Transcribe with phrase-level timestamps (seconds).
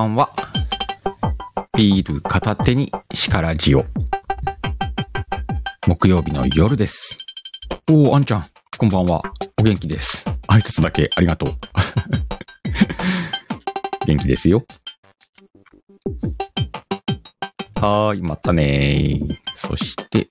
[0.00, 0.30] ばんは。
[1.76, 3.84] ビール片手にシカラジオ。
[5.86, 7.18] 木曜日の夜です。
[7.90, 8.46] おー、あんちゃん、
[8.78, 9.22] こんばんは。
[9.60, 10.24] お元気です。
[10.48, 11.54] 挨拶だけありがとう。
[14.06, 14.64] 元気ですよ。
[17.74, 19.36] はーい、またねー。
[19.54, 20.28] そして、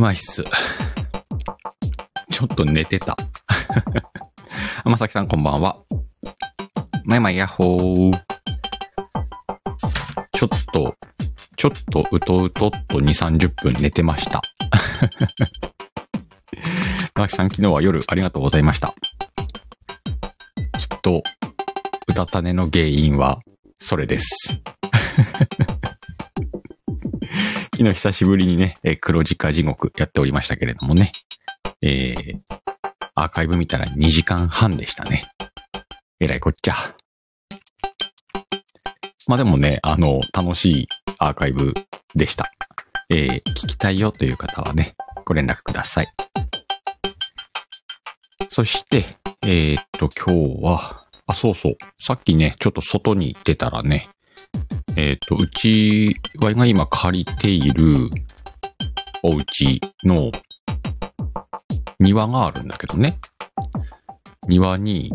[0.00, 0.42] うまいっす。
[2.30, 3.18] ちょっと寝てた。
[4.86, 5.76] まさきさんこんばんは。
[7.04, 8.20] まいまいやっほー。
[10.32, 10.94] ちょっと、
[11.54, 14.40] ちょっとうとうとっと2、30分寝てました。
[17.14, 18.94] まさきさん昨日は夜ありがとうございました。
[20.78, 21.22] きっと、
[22.08, 23.42] うたた寝の原因は、
[23.76, 24.62] それです。
[27.80, 31.12] 昨日久しぶりにね、えー黒字化地獄やっておりましたけれどもね。
[31.80, 32.40] えー、
[33.14, 35.22] アーカイブ見たら2時間半でしたね。
[36.20, 36.74] えらいこっちゃ。
[39.26, 41.72] まあでもね、あの、楽しいアーカイブ
[42.14, 42.50] でした。
[43.08, 46.12] えー、聞きたいよという方はね、ご連絡ください。
[48.50, 49.06] そして、
[49.40, 51.78] えーっと、今日は、あ、そうそう。
[51.98, 54.10] さっきね、ちょっと外に出たらね、
[54.96, 58.10] えーっと、うちが今借りている
[59.22, 60.30] お家の
[61.98, 63.18] 庭があるんだけどね。
[64.48, 65.12] 庭に、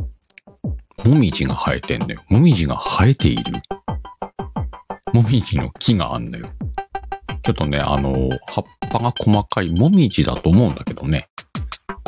[1.03, 2.21] もみじが生えてんのよ。
[2.29, 3.61] もみじが生えている。
[5.13, 6.49] もみじの木があんのよ。
[7.43, 11.27] ちょっとね、あの、葉っぱが細かいもみじだと思うんだけどね。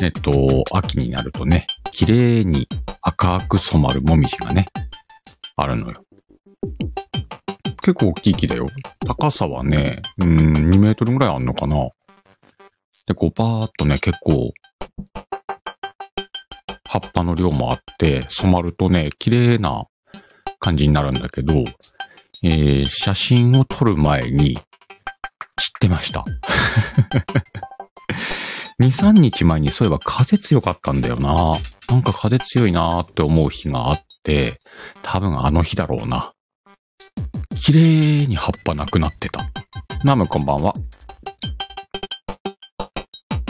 [0.01, 0.31] えっと、
[0.71, 2.67] 秋になるとね、綺麗に
[3.01, 4.67] 赤く染まるもみじがね、
[5.55, 6.06] あるのよ。
[7.87, 8.67] 結構大きい木だよ。
[9.07, 10.37] 高さはね、うん、
[10.71, 11.89] 2メートルぐらいあんのかな。
[13.05, 14.51] で、こう、バーっとね、結構、
[16.85, 19.85] 葉っぱの量もあって、染まるとね、綺麗な
[20.59, 21.63] 感じになるんだけど、
[22.43, 24.63] えー、写真を撮る前に、散っ
[25.79, 26.25] てました。
[28.81, 31.57] 2、3日前にそういえば風強かったんだよな。
[31.87, 34.59] なんか風強いなって思う日があって、
[35.03, 36.33] 多分あの日だろうな。
[37.59, 39.41] 綺麗に葉っぱなくなってた。
[40.03, 40.73] ナムこんばんは。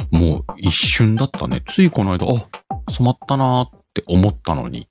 [0.10, 1.62] もう一瞬だったね。
[1.68, 2.48] ついこの間、あ、
[2.90, 4.88] 染まったなーって思ったのに、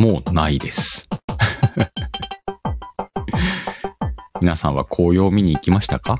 [0.00, 1.08] もうないです。
[4.40, 6.18] 皆さんは紅葉を見に行きましたか？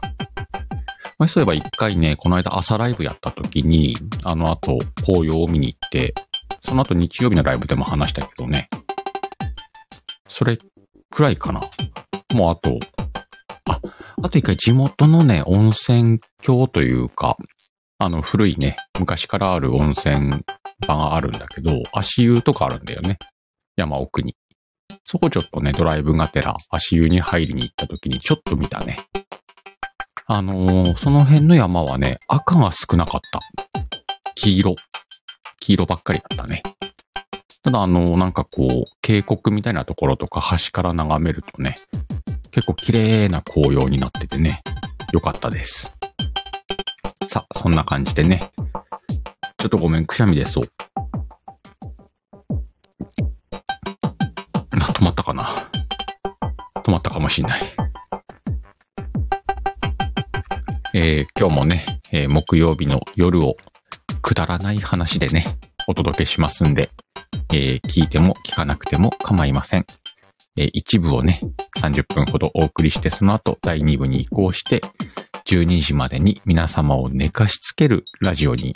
[1.26, 6.14] そういえば一回ね、この間朝ライブやった時に、あの後紅葉を見に行って、
[6.60, 8.68] その後日曜日のライブでも話したけどね、
[10.28, 10.58] それ
[11.10, 11.60] くらいかな。
[12.36, 12.78] もうあと、
[13.70, 13.80] あ、
[14.22, 17.34] あと一回地元のね、温泉郷というか、
[17.98, 20.44] あの古いね、昔からある温泉
[20.86, 23.16] 場があるんだけど、足湯とかあるんだよね。
[23.74, 24.36] 山奥に。
[25.04, 28.98] そこちょっとね、ドライブがてら足湯に入りに行った時にちょっと見たね。
[30.26, 33.41] あのーその辺の山はね、赤が少なかった。
[34.34, 34.74] 黄色。
[35.60, 36.62] 黄色ばっかりだったね。
[37.62, 41.77] ただあのーなんかこう、渓谷みたいなところとか端から眺めるとね、
[42.56, 44.62] 結構綺麗な紅葉になっててね、
[45.12, 45.94] よかったです。
[47.28, 48.50] さあ、そんな感じでね。
[49.58, 50.64] ちょっとごめん、くしゃみ出そう。
[54.70, 55.44] あ、止まったかな？
[56.82, 57.60] 止まったかもしんない。
[60.94, 63.59] えー今日もね、えー木曜日の夜を
[64.22, 65.44] くだらない話でね、
[65.88, 66.88] お届けしますんで、
[67.52, 69.84] えー聞いても聞かなくても構いません。
[70.58, 71.41] え一部をね、
[71.78, 74.80] 30分ほどお送りして、その後第2部に移行して、
[75.47, 78.74] 12時までに皆様を寝かしつけるラジオに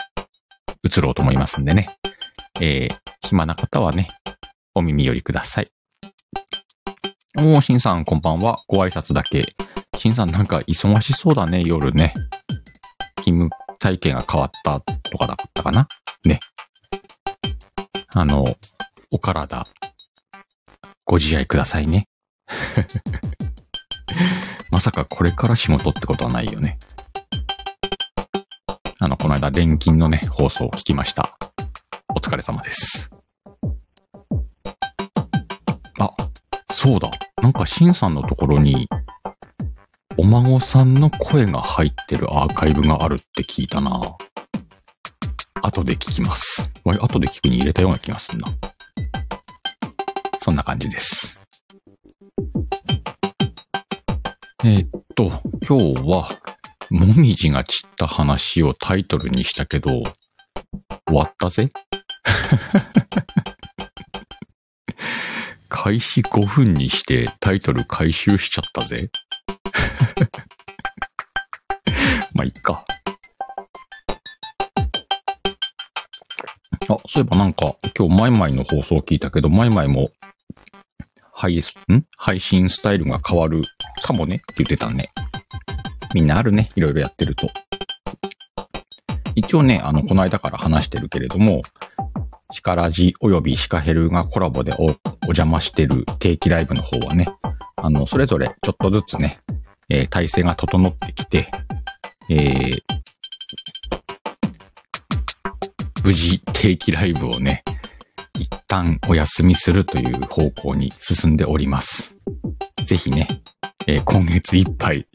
[0.83, 1.95] 移ろうと思いますんでね。
[2.59, 4.07] えー暇な方はね、
[4.75, 5.71] お耳寄りください。
[7.37, 8.59] おー、しんさん、こんばんは。
[8.67, 9.55] ご挨拶だけ。
[9.97, 12.13] しんさん、なんか忙しそうだね、夜ね。
[13.19, 13.49] 勤務
[13.79, 15.87] 体系が変わったとかだったかな
[16.25, 16.41] ね。
[18.09, 18.43] あの、
[19.11, 19.65] お体、
[21.11, 22.07] ご自愛くださいね。
[24.71, 26.79] まさかこれから仕事ってことはないよね。
[29.01, 31.37] あの、この間、錬金のね、放送を聞きました。
[32.15, 33.11] お疲れ様です。
[35.99, 36.15] あ、
[36.71, 37.11] そうだ。
[37.41, 38.87] なんか、シンさんのところに、
[40.17, 44.15] お孫さんの声が入ってるアーカイブがあるって聞いたな。
[45.61, 46.71] 後で聞きます。
[46.85, 48.47] わい、後で聞くに入れたような気がするな。
[50.51, 51.41] そんな感じです。
[54.65, 55.31] えーっと、
[55.65, 56.27] 今日は、
[56.89, 60.03] もみじが散った話をタイトルにしたけど、
[61.07, 61.69] 終わったぜ？
[65.69, 69.09] 開始5分にしてタイトル回収しちゃったぜ？
[72.35, 72.83] まあ、いっか。
[76.89, 80.11] あ、そういえばなんか、今日マイマイの放送を聞いたけど、マイマイも、
[81.41, 81.61] 配、ん？
[82.17, 83.63] 配信スタイルが変わる
[84.03, 85.09] かもねって言ってたね。
[86.13, 86.69] みんなあるね。
[86.75, 87.47] いろいろやってると。
[89.33, 91.63] 一応ね、あの、この間から話してるけれども、
[92.51, 94.93] シカラジおよびシカヘルがコラボでお
[95.23, 97.27] 邪魔してる定期ライブの方はね、
[97.75, 99.39] あの、それぞれちょっとずつね、
[99.89, 101.49] えー体制が整ってきて、
[102.29, 102.81] えー
[106.03, 107.63] 無事定期ライブをね、
[108.71, 112.15] 旦お休みするという方向に進んでおります。
[112.85, 113.27] ぜひね、
[113.85, 115.05] えー今月いっぱい、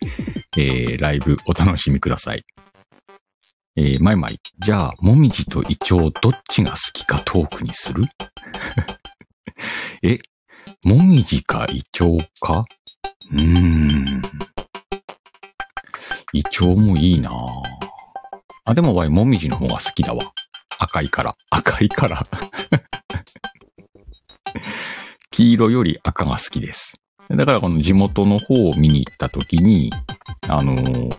[0.59, 2.45] えーライブお楽しみください。
[3.77, 4.39] えー、まいまい。
[4.59, 8.03] じゃあ、もみじとイチョウどっちが好きかトークにする？
[10.05, 10.19] え、
[10.85, 12.63] もみじかイチョウか？
[13.33, 14.23] うーん。
[16.35, 17.35] イチョウもいいなぁ
[18.67, 20.23] あ、でもわい、もみじの方が好きだわ。
[20.79, 21.35] 赤いから。
[21.49, 22.23] 赤いから。
[25.37, 26.99] 黄色より赤が好きです。
[27.29, 29.91] だからこの地元の方を見に行った時に、
[30.49, 31.17] あのー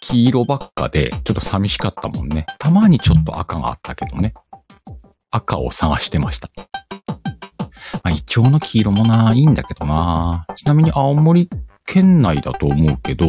[0.00, 2.46] 黄色ばっかでちょっと寂しかったもんね。
[2.58, 4.32] たまにちょっと赤があったけどね。
[5.30, 6.48] 赤を探してました。
[6.56, 10.46] まあ、イチョウの黄色もな、いいんだけどな。
[10.56, 11.50] ちなみに青森
[11.84, 13.26] 県内だと思うけど、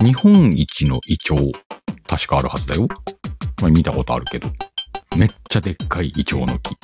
[0.00, 1.52] 日本一のイチョウ、
[2.06, 2.86] 確かあるはずだよ。
[3.62, 4.48] まあ、見たことあるけど。
[5.16, 6.76] めっちゃでっかいイチョウの木。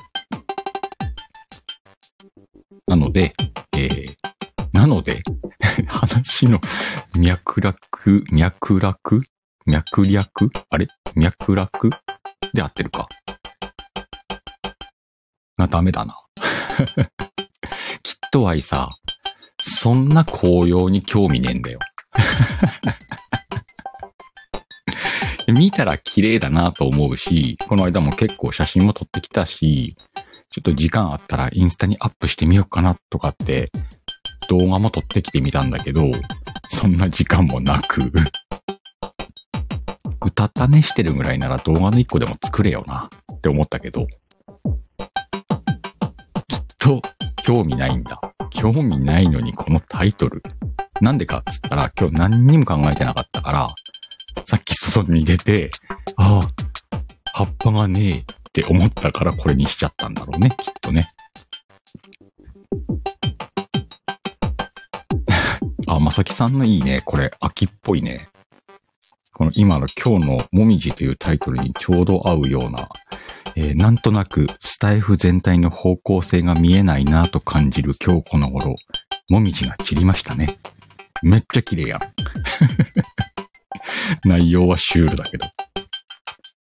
[2.93, 3.33] なので、
[3.75, 4.15] えー、
[4.75, 5.23] なので、
[5.89, 6.61] 話の
[7.17, 9.23] 脈絡、脈絡？
[9.65, 10.51] 脈略？
[10.69, 10.87] あれ？
[11.15, 11.91] 脈絡？
[12.53, 13.09] で合ってるか？
[15.57, 16.21] がダメだな。
[18.03, 18.91] きっと愛さ、
[19.59, 21.79] そんな紅葉に興味ねえんだよ。
[25.51, 29.97] 見たら綺麗だなと思うし、この間も結構写真も撮ってきたし、
[30.53, 33.73] ちょっと時間あったらインスタにアップしてみようかなとかって、
[34.51, 36.11] 動画も撮ってきてみたんだけど、
[36.69, 38.13] そんな時間もなく、
[40.21, 44.11] 歌たねしてるぐらいなら動画の一個でも作れよなって思ったけど、き
[46.57, 47.01] っと
[47.43, 48.21] 興味ないんだ。
[48.51, 50.43] 興味ないのにこのタイトル。
[51.01, 53.75] なんでかっつったら今日何にも考えてなかったから、
[54.45, 55.71] さっき外に出て、
[56.17, 56.43] ああ、
[57.33, 61.09] 葉っぱがねえって思ったからこれにしちゃったんだろうね、きっとね。
[65.89, 67.01] あ、まさきさんのいいね。
[67.03, 68.29] これ、秋っぽいね。
[69.33, 72.91] この今の今日のもみじというタイトルにちょうど合うような、
[73.57, 78.77] えーなんとなくスタイフ全体の方向性が見えないなと感じる今日この頃、
[79.31, 80.59] もみじが散りましたね。
[81.23, 82.01] めっちゃ綺麗やん。
[84.29, 85.47] 内容はシュールだけど。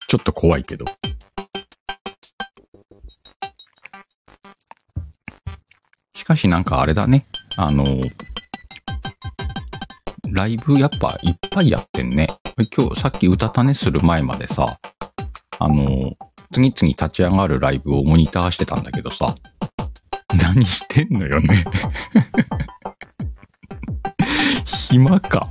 [0.08, 0.86] ちょっと怖いけど。
[6.32, 7.26] かしなんかあれだね。
[7.56, 8.00] あの、
[10.30, 12.26] ライブやっぱいっぱいやってんね。
[12.74, 14.78] 今日さっき歌たねする前までさ、
[15.58, 16.12] あの、
[16.52, 19.36] 次々立ち上がるライブをモニターしてたんだけどさ、
[20.42, 21.64] 何してんのよね。
[24.64, 25.50] 暇か。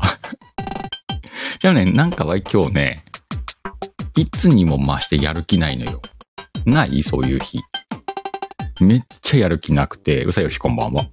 [1.60, 3.06] じゃあね、なんかは今日ね、
[4.16, 6.02] いつにも増してやる気ないのよ。
[6.66, 7.04] ない？
[7.04, 7.60] そういう日。
[8.80, 11.06] めっちゃやる気なくて、うさよしこんばんは。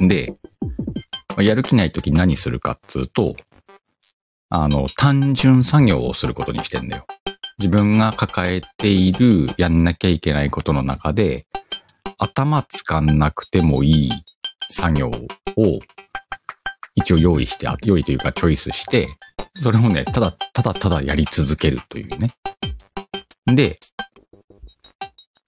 [0.00, 0.38] で、
[1.38, 3.36] やる気ない時何するかっつうと、
[4.48, 7.06] あの、単純作業をすることにしてんだよ。
[7.58, 11.44] 自分が抱えているやんなきゃいけないことの中で、
[12.16, 14.12] 頭使んなくてもいい
[14.70, 15.80] 作業を
[16.94, 19.08] 一応用意して、用意というかチョイスして、
[19.56, 22.28] それをね、ただ、ただただやり続けるというね。
[23.44, 23.78] で、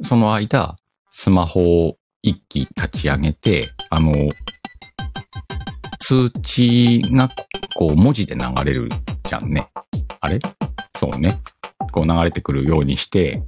[0.02, 0.76] その間、
[1.20, 4.12] スマホを一機立ち上げて、あの、
[5.98, 7.28] 通知が
[7.74, 8.88] こう文字で流れる
[9.24, 9.68] じゃんね。
[10.20, 10.38] あれ？
[10.96, 11.40] そうね。
[11.90, 13.42] こう流れてくるようにして、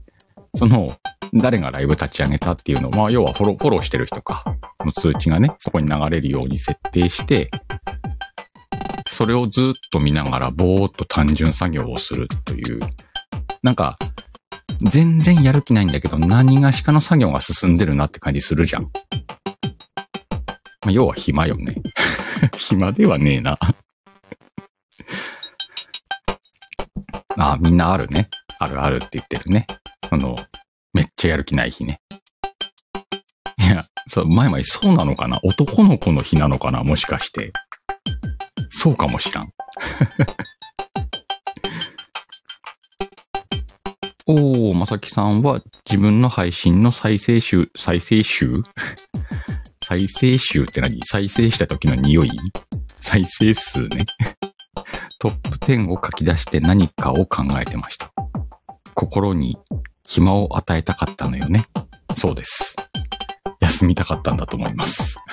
[0.57, 0.97] その
[1.33, 4.43] 誰がライブ立ち上げたっていうのを、まあ、要はフォロー、フォローしてる人か、
[4.85, 7.53] の通知がね、そこに流れるように設定して、
[9.09, 12.81] それをずっと見ながら、ぼーっと単純作業をするという、
[13.63, 13.97] なんか、
[14.83, 18.85] 全然やる気ないんだけど、何がしかの作業が進んでるなって感じするじゃん。
[18.85, 18.89] ま
[20.89, 21.77] あ、要は暇よね。
[22.57, 23.59] 暇ではねえな。
[27.37, 28.29] あ、みんなあるね。
[28.59, 29.67] あるあるって言ってるね。
[30.11, 30.37] あの、
[30.93, 32.01] めっちゃやる気ない日ね。
[33.59, 35.41] いや、そう、前々そうなのかな？
[35.43, 36.83] 男の子の日なのかな？
[36.83, 37.53] もしかして。
[38.71, 39.53] そうかもしらん。
[44.33, 45.61] おー、まさきさんは
[45.91, 48.63] 自分の配信の再生集、再生集？
[49.83, 51.01] 再生集って何？
[51.05, 52.31] 再生した時の匂い？
[53.01, 54.07] 再生数ね。
[55.19, 58.13] トップ10を書き出して何かを考えてました。
[58.95, 59.59] 心に
[60.07, 61.67] 暇を与えたかったのよね。
[62.15, 62.77] そうです。
[63.59, 65.19] 休みたかったんだと思います。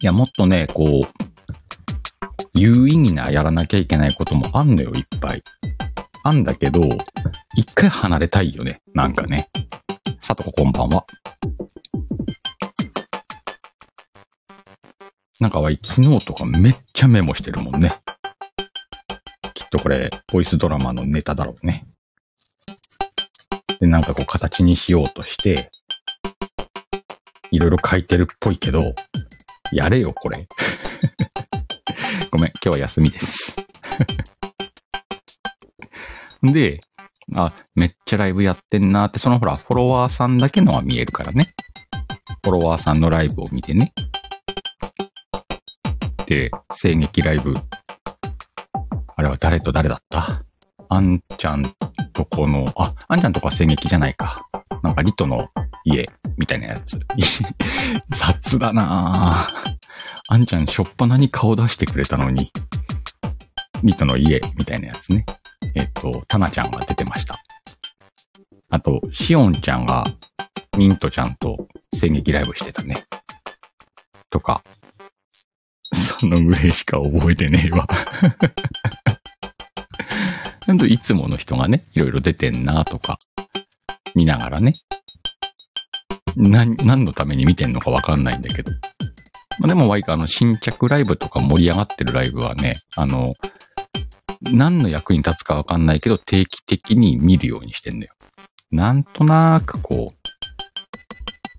[0.00, 1.08] いや、もっとね、こう、
[2.58, 5.44] 有意義なやらなきゃいけないこともあんのよ、いっぱい。
[6.24, 6.80] あんだけど、
[7.54, 8.80] 一回離れたいよね。
[8.94, 9.48] なんかね。
[10.20, 11.06] さとここんばんは。
[15.38, 18.00] なんかわい、昨日とかめっちゃメモしてるもんね。
[19.54, 21.86] きっとこれ、ボイスドラマのネタだろうね。
[23.78, 25.70] で、なんかこう形にしようとして、
[27.52, 28.94] いろいろ書いてるっぽいけど、
[29.70, 30.48] やれよ、これ。
[32.30, 33.56] ごめん、今日は休みです。
[36.42, 36.80] で、
[37.34, 41.54] あ、めっちゃライブやってんなって、そのほら、フォロワーさんだけのは見えるからね。
[42.44, 43.92] フォロワーさんのライブを見てね。
[46.26, 46.50] で、
[46.82, 47.54] 声劇ライブ。
[49.16, 50.44] あれは誰と誰だった？
[50.90, 51.64] あんちゃん
[52.12, 54.46] とこの、あ、あんちゃんとこは声劇じゃないか。
[54.82, 55.48] なんかリトの
[55.84, 56.98] 家みたいなやつ。
[58.10, 59.78] 雑だなぁ。
[60.28, 62.50] あんちゃんしょっぱなに顔出してくれたのに、
[63.82, 65.24] リトの家みたいなやつね。
[65.74, 67.34] えっと、タナちゃんが出てました。
[68.70, 70.04] あと、シオンちゃんが
[70.76, 71.68] ミントちゃんと
[71.98, 73.04] 声劇ライブしてたね。
[74.30, 74.62] とか、
[75.92, 77.86] そのぐらいしか覚えてねえわ。
[80.68, 83.18] なんといつもの人がね、いろいろ出てんなとか、
[84.14, 84.74] 見ながらね。
[86.36, 88.70] 何、何のために見てんのかわかんないんだけど。
[89.60, 93.32] まあ、でもワイカあの新着ライブとか盛り上がってるライブはね、あの、
[94.42, 98.12] 何の役に立つかわかんないけど定期的に見るようにしてんのよ。
[98.70, 100.14] なんとなくこう、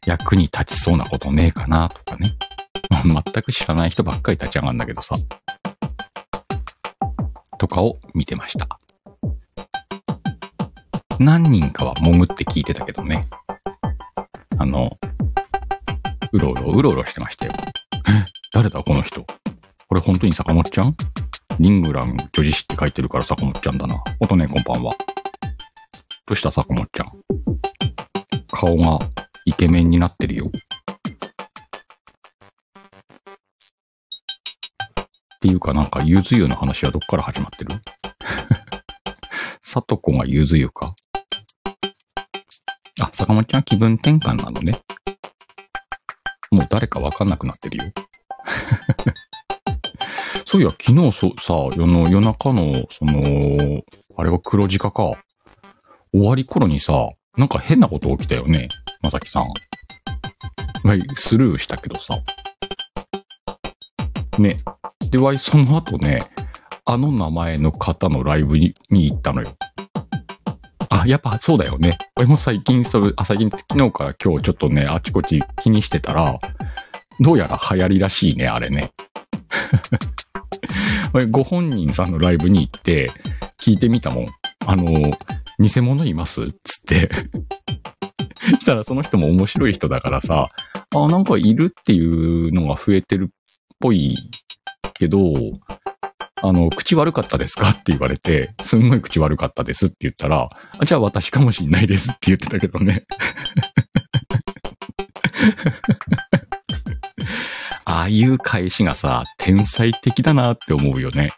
[0.05, 2.37] 役に立ちそうなことねえかなとかね。
[3.03, 3.13] 全
[3.43, 5.15] く知らない人ばっかり立ち上がるんだけどさ。
[7.57, 8.78] とかを見てました。
[11.19, 13.27] 何人かは潜って聞いてたけどね。
[14.57, 14.97] あの、
[16.31, 17.51] うろうろ、うろうろしてましたよ。
[18.07, 19.25] え、 誰だこの人？
[19.87, 20.95] これ本当に坂本ちゃん？
[21.59, 24.01] リングラン女子誌って書いてるから坂本ちゃんだな。
[24.21, 24.93] おとね、こんばんは。
[26.25, 27.11] どうした坂本ちゃん？
[28.49, 28.99] 顔が
[29.45, 30.47] イケメンになってるよ。
[30.47, 30.51] っ
[35.41, 37.75] ていうかなんか、ゆず湯の話はどっから始まってる？
[39.61, 40.95] さとこがゆず湯か？
[43.19, 44.79] 坂本ちゃん気分転換なのね。
[46.51, 47.91] もう誰かわかんなくなってるよ。
[50.47, 53.83] そういや、昨日そ、さ、夜の、夜中の、その、
[54.15, 55.21] あれは黒字化か。
[56.13, 58.69] 終わり頃にさ、なんか変なこと起きたよね。
[59.01, 59.47] まさきさん。
[60.87, 62.15] わい、スルーしたけどさ。
[64.39, 64.63] ね。
[65.11, 66.21] で、わい、その後ね、
[66.85, 69.57] あの名前の方のライブに行ったのよ。
[71.09, 71.97] やっぱそうだよね。
[72.15, 76.39] 俺も最近それ、あ、最近、昨日から今日ちょっとね、あちこち気にしてたら、
[77.19, 78.91] どうやら流行りらしいね、あれね。
[81.31, 83.11] ご本人さんのライブに行って、
[83.59, 84.25] 聞いてみたもん。
[84.67, 84.85] あの、
[85.57, 87.09] 偽物いますつって。
[88.59, 90.51] したらその人も面白い人だからさ、
[90.95, 93.33] あ、なんかいるっていうのが増えてるっ
[93.79, 94.15] ぽい
[94.93, 95.33] けど、
[96.41, 97.69] あの、口悪かったですか？
[97.69, 103.03] って言われて、すんごい口悪かったですって言ったら、あじゃあ私かもしんないですって言ってたけどね。
[107.85, 111.31] ああいう返しがさ、天才的だなって思うよね。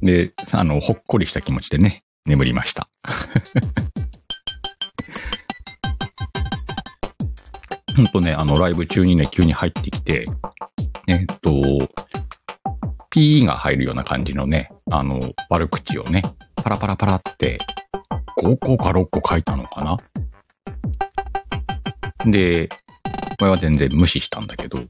[0.00, 2.88] で、あの、ほっこりした気持ちでね、眠りました。
[7.96, 10.26] ほんとね、あの、ライブ中にね、急に入ってきて、
[11.06, 11.52] えっと、
[13.14, 16.22] PE が入るような感じのね、あの、悪口をね、
[16.56, 17.58] パラパラパラって、
[18.38, 19.98] 5個か6個書いたのかな？
[22.26, 22.68] で、
[23.38, 24.80] これは全然無視したんだけど、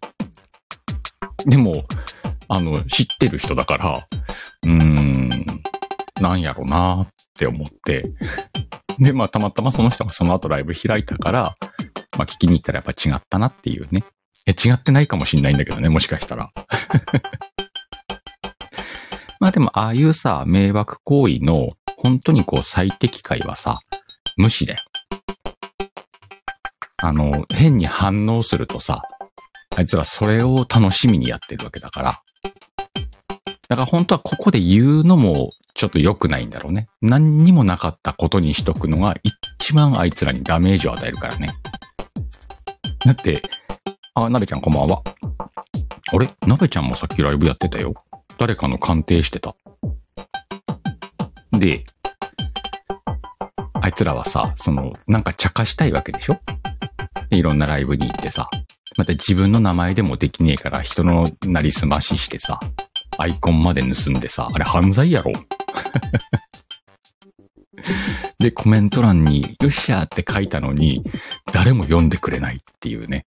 [1.44, 1.84] でも、
[2.48, 4.06] あの、知ってる人だから、
[4.62, 5.30] うーん、
[6.22, 8.10] なんやろなって思って、
[8.98, 11.54] で、まあ、たまたまその人がその後ライブ開いたから、
[12.16, 14.04] まあ、聞きに行ったらやっぱ違ったなっていうね。
[14.46, 16.50] え、違ってないかもしんないんだけどね、もしかしたら。
[19.44, 23.78] まあでも、ああいうさ、迷惑行為の、本当にこう最適解はさ、
[24.38, 24.80] 無視だよ。
[26.96, 29.02] あの、変に反応するとさ、
[29.76, 32.22] あいつらそれを楽しみにやってるわけだから。
[33.68, 36.88] だから本当はここで言うのもちょっと良くないんだろうね。
[37.02, 39.14] 何にもなかったことにしとくのが
[39.58, 41.48] 一番あいつらにダメージを与えるからね。
[43.04, 43.42] だって、
[44.14, 45.02] あ、なべちゃんこんばんは。
[46.14, 46.30] あれ？
[46.46, 47.92] なべちゃんもさっきライブやってたよ。
[48.38, 49.54] 誰かの鑑定してた。
[51.52, 51.84] で、
[53.80, 56.40] あいつらはさ、その、なんか茶化したいわけでしょ？
[57.30, 58.48] でいろんなライブに行ってさ、
[58.96, 62.58] また自分の名前でもできねえから人のなりすまししてさ、
[63.18, 65.32] アイコンまで盗んでさ、あれ犯罪やろ？
[68.38, 71.02] で、コメント欄に、よっしゃーって書いたのに、
[71.52, 73.26] 誰も読んでくれないっていうね。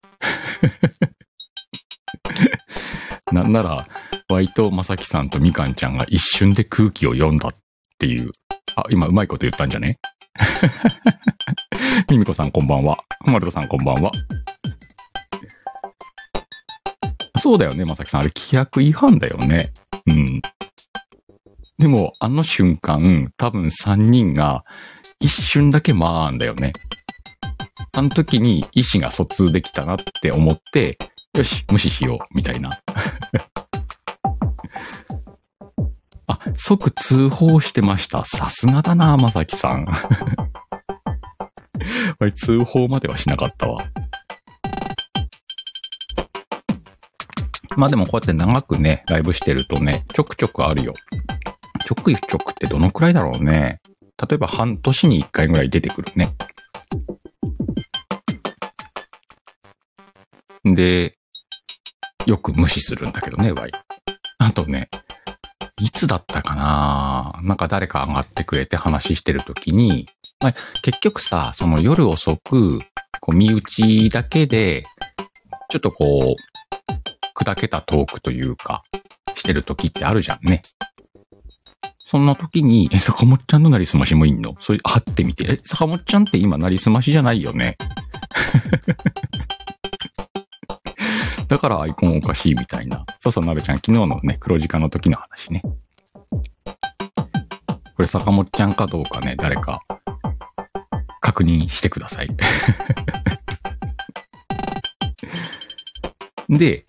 [3.32, 3.86] なんなら、
[4.32, 7.54] ワイとまさきさんとみかんちゃんが一瞬で空気を読んだっ
[7.98, 8.30] ていう。
[8.76, 9.98] あ、今うまいこと言ったんじゃね？
[12.08, 12.98] みみこさんこんばんは。
[13.26, 14.10] まるとさんこんばんは。
[17.38, 18.20] そうだよね、まさきさん。
[18.22, 19.74] あれ規約違反だよね。
[20.06, 20.40] うん。
[21.78, 24.64] でも、あの瞬間、多分3人が
[25.20, 26.72] 一瞬だけまーんだよね。
[27.92, 30.96] あの時に意思が疎通できたなって思って、
[31.34, 32.70] よし、無視しよう、みたいな。
[36.56, 38.24] 即通報してました。
[38.24, 39.86] さすがだな、まさきさん。
[42.36, 43.84] 通報まではしなかったわ。
[47.76, 50.94] まあでもこうやって長くね、ライブしてるとね、ちょくちょくあるよ。
[51.84, 53.80] ちょくちょくってどのくらいだろうね。
[54.18, 56.34] 例えば半年に1回ぐらい出てくるね。
[60.64, 61.16] で、
[62.26, 63.72] よく無視するんだけどね、ワイ。
[64.38, 64.88] あとね、
[65.82, 67.40] いつだったかな？
[67.42, 70.06] なんか誰か上がってくれて話してるときに、
[70.40, 72.78] まあ、結局さ、その夜遅く、
[73.20, 74.84] こう身内だけで、
[75.70, 78.84] ちょっとこう、砕けたトークというか、
[79.34, 80.62] してる時ってあるじゃんね。
[81.98, 84.54] そんな時に、え、坂本ちゃんのなりすましもいんの？
[84.60, 87.76] そういう、はってみて、え、坂本ちゃんって今なりすましじゃないよね？
[91.52, 93.04] だからアイコンおかしいみたいな。
[93.20, 95.60] そうそう、なべちゃん、昨日のね、黒字化の時の話ね。
[96.30, 96.40] こ
[97.98, 99.82] れ坂本ちゃんかどうかね、誰か、
[101.20, 102.28] 確認してください。
[106.48, 106.86] で、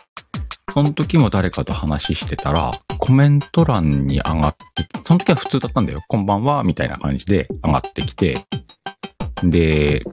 [0.69, 6.01] その時も誰かと話してたら、コメント欄に上がって、その時は普通だったんだよ。
[6.07, 8.45] こんばんは、みたいな感じで上がってきて、
[9.43, 10.05] で、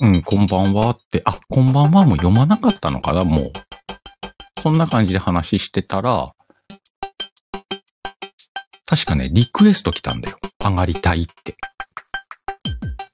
[0.00, 3.52] うん、こんばんはって、あ、こんばんはも読まなかったのかな、もう。
[4.62, 6.32] そんな感じで話してたら、
[8.86, 10.38] 確かね、リクエスト来たんだよ。
[10.60, 11.56] 上がりたいって。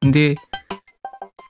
[0.02, 0.34] で、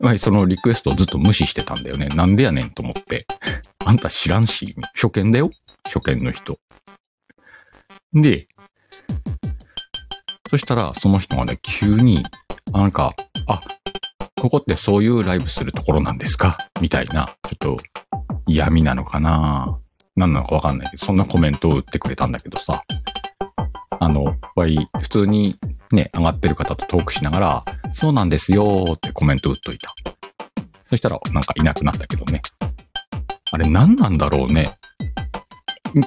[0.00, 2.06] はい、そのリクエストをずっと無視してたんだよね。
[2.08, 3.26] なんでやねんと思って。
[3.84, 5.50] あんた知らんし、初見だよ
[5.84, 6.60] 初見の人。
[8.12, 8.46] で、
[10.48, 12.22] そしたら、その人がね、急に、
[12.72, 13.14] なんか、
[13.48, 13.60] あ、
[14.44, 16.58] ここってそういうライブするところなんですか？
[16.82, 17.78] みたいな、ちょっと
[18.46, 19.78] 嫌味なのかな？
[20.16, 22.82] 何なのかわかんないけど、そんなコメントを打ってくれたんだけどさ。
[24.00, 25.58] あの、わい、普通に
[25.92, 29.94] ね、上がってる方とトークしながら、そうなんですよーってコメント打っといた。
[30.84, 32.42] そしたら、なんかいなくなったけどね。
[33.50, 34.76] あれ何なんだろうね？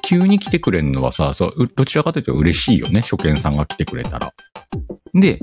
[0.04, 3.02] 急に来てくれるのはさ、そ、うどちらかというと嬉しいよね。
[3.02, 4.32] 初見さんが来てくれたら。
[5.16, 5.40] で、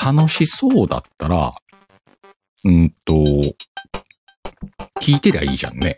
[0.00, 1.56] 楽しそうだったら、
[2.64, 3.14] うんと、
[5.00, 5.96] 聞いてりゃいいじゃんね。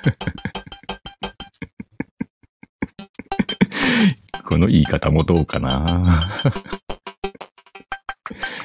[4.44, 6.28] この言い方もどうかな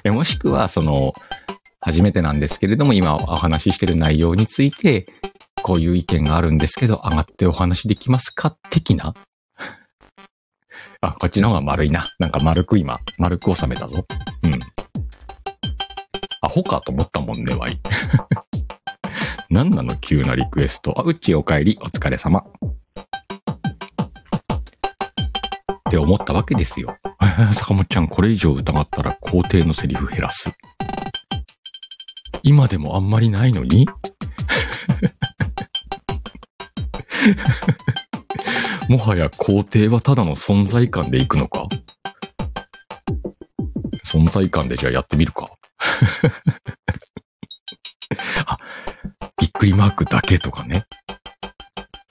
[0.12, 1.14] もしくは、その、
[1.80, 5.08] 初めてなんですけれども、今お話ししてる内容について、
[5.62, 8.58] こういう意見があるんですけど、上がってお話できますか？
[8.70, 9.14] 的な
[11.02, 12.06] あ、こっちの方が丸いな。
[12.20, 14.06] なんか丸く今、丸く収めたぞ。
[14.44, 14.60] うん。
[16.46, 17.80] アホかと思ったもんね、ワイ。
[19.50, 20.94] 何なの急なリクエスト。
[20.96, 22.42] あ、うっちお帰り、お疲れ様。
[22.42, 22.44] っ
[25.90, 26.96] て思ったわけですよ。
[27.54, 30.52] 坂本ちゃん、これ以上疑ったら皇帝のセリフ減らす。
[32.44, 33.88] 今でもあんまりないのに？
[38.88, 41.66] もはや皇帝はただの存在感でいくのか？
[44.06, 45.50] 存在感でじゃあやってみるか。
[48.46, 48.58] あ、
[49.40, 50.86] びっくりマークだけとかね。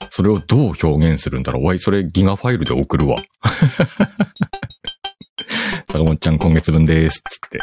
[0.09, 3.17] それをどう表現するんだろうわい、それギガファイルで送るわ。
[5.91, 7.21] 坂本ちゃん今月分です。
[7.29, 7.59] つって。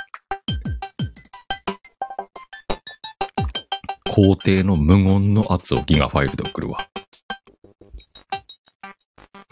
[4.10, 6.86] 皇帝の無言の圧をギガファイルで送るわ。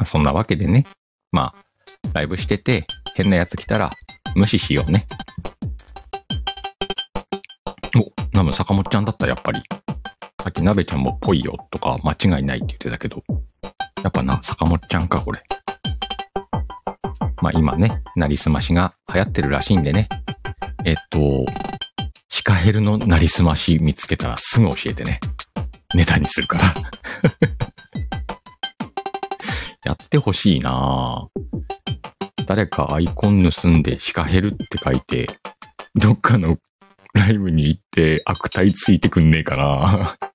[0.05, 0.87] そんなわけでね。
[1.33, 1.64] まあ、
[2.12, 3.92] ライブしてて変なやつ来たら
[4.35, 5.07] 無視しようね。
[8.52, 9.62] 坂本ちゃんだったらやっぱり。
[10.42, 13.22] さっき鍋ちゃんもぽいよとか間違いないって言ってたけど。
[14.02, 15.40] やっぱな、坂本ちゃんか、これ。
[17.42, 20.08] まあ今ね、なりすましが流行ってるらしいんでね。
[20.84, 21.44] えっと、
[22.28, 25.20] シカヘルのなりすまし見つけたらすぐ教えてね。
[25.94, 26.64] ネタにするから。
[29.84, 31.28] やってほしいな
[32.46, 35.28] 誰かアイコン盗んでシカヘルって書いて、
[35.94, 36.56] どっかの
[37.14, 40.16] ライブに行って悪態ついてくんねえかな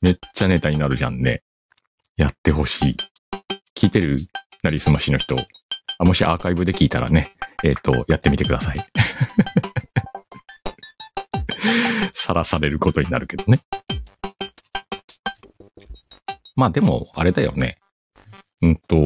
[0.00, 1.42] めっちゃネタになるじゃんね。
[2.16, 2.96] やってほしい。
[3.76, 4.18] 聞いてる
[4.62, 5.36] なりすましの人。
[5.98, 8.84] あもしアーカイブで聞いたらね、えっ、と、やってみてください。
[12.14, 13.60] さらされることになるけどね。
[16.56, 17.78] まあでも、あれだよね。
[18.62, 18.96] うんと、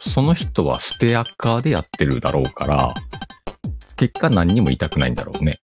[0.00, 2.94] その人はステアカーでやってるだろうから、
[3.96, 5.60] 結果何にも言いたくないんだろうね。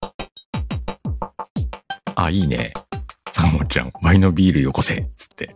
[2.14, 2.73] あ、いいね。
[3.33, 5.09] サモちゃん、ワイのビールよこせ。
[5.16, 5.55] つって。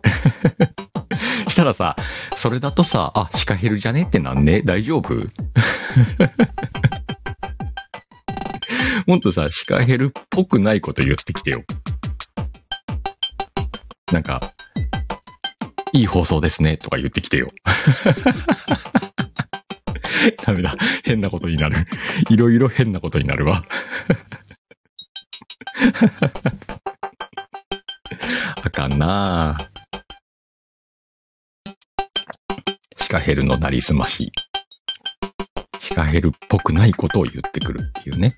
[1.47, 1.95] したらさ、
[2.35, 4.61] それだとさ、あ、シカヘルじゃねってなんね？
[4.61, 5.13] 大丈夫？
[9.07, 11.63] もっとさ、シカヘルっぽくないこと言ってきてよ。
[14.11, 14.41] なんか、
[15.93, 17.47] いい放送ですね、とか言ってきてよ。
[20.45, 20.75] ダメだ。
[21.03, 21.75] 変なことになる。
[22.29, 23.63] いろいろ変なことになるわ。
[28.63, 29.67] あかんなぁ。
[32.97, 34.31] シカヘルのなりすまし。
[35.79, 38.35] シカヘルっぽくないことを言ってくるっていうね。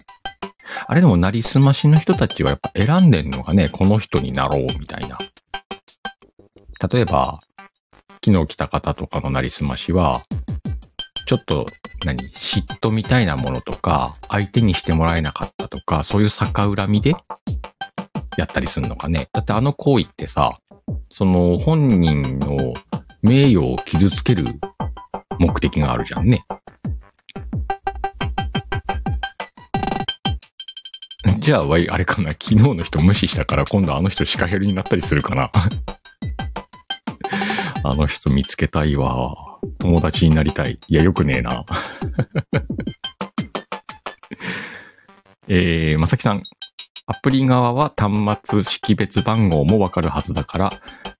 [0.87, 5.17] あれでもなりすましの人たちはやっぱ選んでんのがね、この人になろうみたいな。
[6.91, 7.39] 例えば、
[8.23, 10.21] 昨日来た方とかのなりすましは、
[11.27, 11.67] ちょっと、
[12.05, 17.15] 何嫉妬みたいなものとか、相手にしてもらえなかったとか、そういう逆恨みで
[18.37, 19.27] やったりするのかね。
[19.33, 20.57] だってあの行為ってさ、
[21.09, 22.73] その本人の
[23.21, 24.45] 名誉を傷つける
[25.37, 26.45] 目的があるじゃんね。
[31.39, 35.51] じゃあ、わい、あれかな、昨日の人無視したから今度あの人シカヘルになったりするかな。
[37.83, 39.46] あの人見つけたいわ。
[39.79, 40.77] 友達になりたい。
[40.87, 41.65] いや、よくねえな。
[45.47, 46.43] えー、まさきさん。
[47.09, 50.73] アプリ側は端末識別番号もわかるはずだから、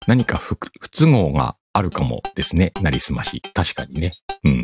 [0.06, 2.74] 何か不都合があるかもですね。
[2.82, 3.42] なりすまし。
[3.54, 4.12] 確かにね。
[4.44, 4.62] うん。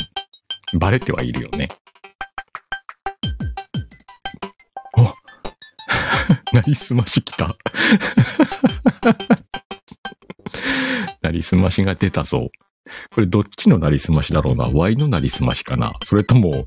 [0.79, 1.69] バレてはいるよね。
[4.97, 5.03] お
[6.55, 7.55] なりすまし来た。
[11.21, 12.49] なりすましが出たぞ。
[13.13, 15.93] これどっちのなりすましだろうな ?Y のなりすましかな？
[16.03, 16.65] それとも、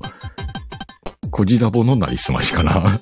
[1.31, 3.01] コジラボのなりすましかな？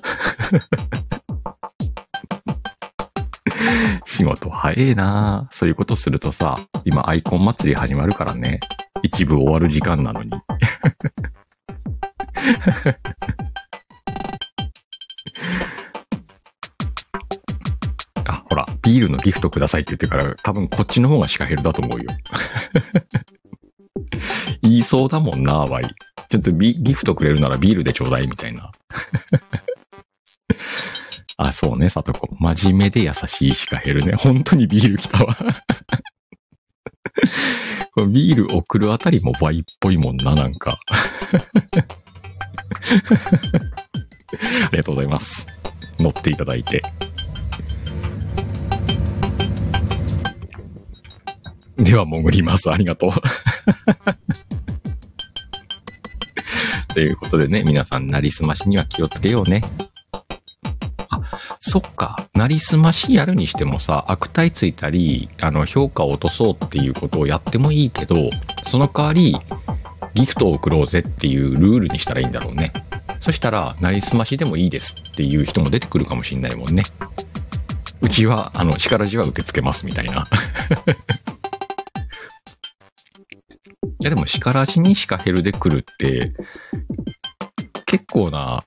[4.04, 8.60] 仕事早えなそういうことするとさ、今アイコン祭り始まるからね。
[9.02, 10.30] 一部終わる時間なのに。
[18.86, 22.06] ビールのギフトくださいって言ってから、多分こっちの方がシカヘルだと思うよ。
[24.62, 25.94] 言いそうだもんな、ワイ。
[26.28, 28.70] ちょっとギフトくれるならビールでちょうだいみたいな。
[31.36, 32.28] あ、そうね、さとこ。
[32.38, 34.12] 真面目で優しいシカヘルね。
[34.14, 35.36] 本当にビール来たわ。
[38.08, 40.78] ビール送るあたりもワイっぽいもんな、なんか。
[44.66, 45.48] ありがとうございます。
[45.98, 46.82] 乗っていただいて。
[51.78, 52.70] では潜ります。
[52.70, 53.10] ありがとう。
[56.94, 59.62] ということでね、皆さん、なりすましには気をつけようね。
[61.10, 61.20] あ、
[61.60, 62.26] そそっか。
[62.32, 68.30] なりすましやるにしてもさ、悪態ついたり、あの、評価を落とそうっていうことをやってもいいけど、
[68.66, 69.36] その代わり、
[70.14, 72.72] ギフトを送ろうぜっていうルールにしたらいいんだろうね。
[73.20, 76.84] そしたら、なりすましでもいいですっていう人も出てくるかもしんないもんね。
[78.00, 80.26] うちは、あの、力じは受け付けますみたいな。
[84.06, 86.32] やでも、叱らじにシカヘルで来るって、
[87.86, 88.64] 結構な、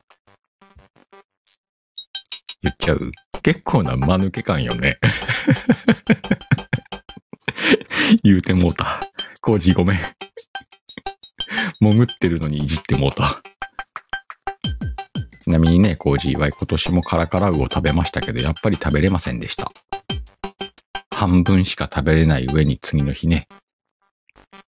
[2.62, 5.00] 言っちゃう結構な間抜け感よね。
[8.24, 8.86] 言うてもうた。
[9.42, 10.00] コージーごめん。
[11.80, 13.42] 潜ってるのにいじってもうた。
[15.44, 19.72] ちなみにね、コージーは今年もカラカラウを食べましたけど、やっぱり食べれませんでした。
[21.16, 23.48] 半分しか食べれない上に次の日ね、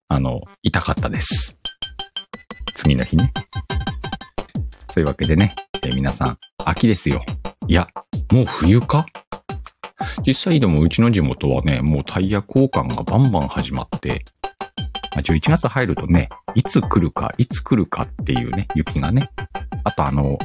[0.09, 1.57] あの、痛かったです。
[2.75, 3.33] 次の日ね。
[4.91, 7.23] そういうわけでね、え皆さん、秋ですよ。
[7.67, 7.89] いや、
[8.33, 9.07] もう冬か？
[10.27, 14.25] 実際でもうちの地元はね、もうタイヤ交換がバンバン始まって、
[15.15, 19.31] まあ、11月入るとね、いつ来るか、いつ来るかっていうね、雪がね。
[19.85, 20.39] あとあの、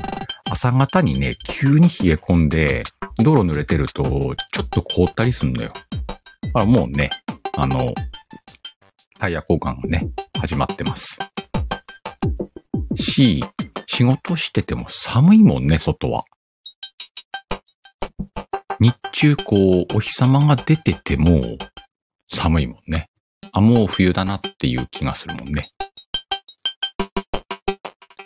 [0.50, 2.84] 朝方にね、急に冷え込んで、
[3.18, 5.74] 道路濡れてると、ちょっと凍ったりすんのよ。
[6.54, 7.10] あもうね、
[7.58, 7.94] あの、
[9.20, 11.20] タイヤ交換がね、始まってます。
[12.96, 13.44] し、
[13.86, 16.24] 仕事してても寒いもんね、外は。
[18.80, 21.42] 日中こう、お日様が出てても
[22.32, 23.10] 寒いもんね。
[23.52, 25.66] あ、もう冬だなっていう気がするもんね。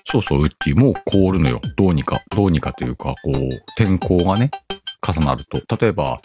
[0.05, 1.59] そうそう、うちもう凍るのよ。
[1.75, 4.51] どうにか、どうにかというか、こう、天候がね、
[5.01, 5.75] 重なると。
[5.75, 6.21] 例えば、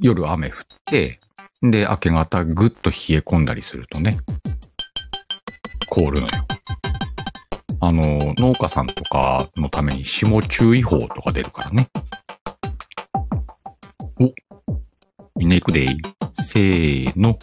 [0.00, 1.18] 夜雨降って、
[1.70, 4.18] で、明け方ぐっと冷え込んだりするとね、
[5.88, 6.32] 凍るのよ。
[7.80, 11.88] あの、農家さんとかのために霜注意報とか出るからね。
[14.20, 14.30] お、
[15.36, 15.88] みんな行くで
[16.40, 17.38] せーの。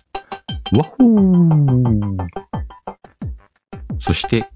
[0.78, 2.28] わほー
[4.00, 4.48] そして、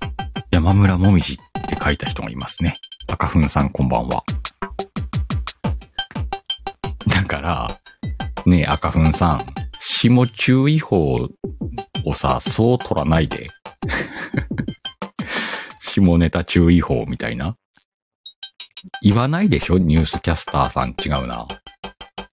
[0.52, 2.78] 山村もみじって書いた人がいますね。
[3.08, 4.24] 赤粉さんこんばんは。
[7.08, 7.80] だから、
[8.46, 9.46] ねえ赤粉さん、
[9.80, 11.30] 霜注意報
[12.06, 13.50] をさ、そう取らないで。
[15.82, 17.56] 下ネタ注意報みたいな。
[19.02, 19.80] 言わないでしょ？
[19.80, 21.48] ニュースキャスターさん違うな。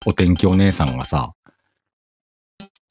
[0.05, 1.33] お天気お姉さんがさ、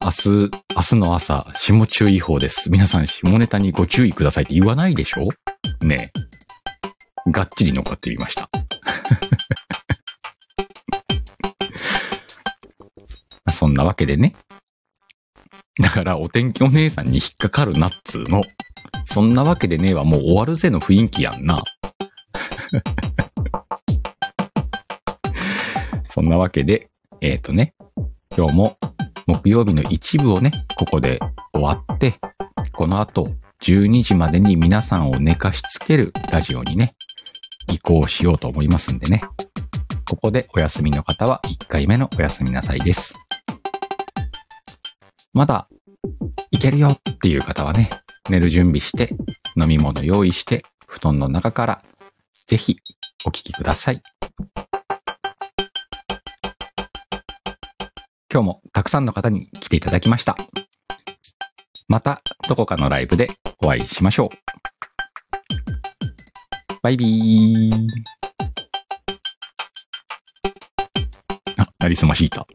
[0.03, 2.71] 明日、明日の朝、下注意報です。
[2.71, 5.29] 皆さん下ネタにご注意くださいって言わないでしょ？
[5.85, 6.11] ね
[7.27, 7.31] え。
[7.31, 8.49] がっちり乗っかってみました。
[13.51, 14.35] そんなわけでね。
[15.81, 18.41] だからお天気お姉さんに引っかかるなっつうの。
[19.05, 21.63] そんなわけでねえはもう終わるぜの雰囲気やんな。
[26.09, 26.89] そんなわけで、
[27.21, 27.73] えっ、ー、とね、
[28.37, 28.77] 今日も
[29.27, 31.19] 木曜日の一部をね、ここで
[31.53, 32.19] 終わって、
[32.73, 33.29] この後
[33.61, 36.93] 12時までに皆さんを寝かしつけるラジオにね、
[37.67, 39.21] 移行しようと思いますんでね。
[40.11, 43.17] ここでお休みの方は1回目のお休みなさいです。
[45.31, 45.69] まだ
[46.51, 47.89] いけるよっていう方はね、
[48.29, 49.15] 寝る準備して、
[49.55, 51.83] 飲み物用意して、布団の中から
[52.45, 52.75] ぜひ
[53.25, 54.01] お聞きください。
[58.29, 60.35] 今日もたくさんの方に来ていただきました。
[61.87, 63.29] またどこかのライブで
[63.63, 64.29] お会いしましょう。
[66.83, 68.50] バイビー。
[71.81, 72.45] なりすましいた。